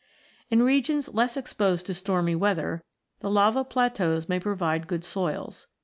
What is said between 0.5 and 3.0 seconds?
regions less exposed to stormy weather,